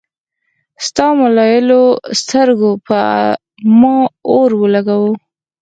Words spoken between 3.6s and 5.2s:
ما اور اولګوو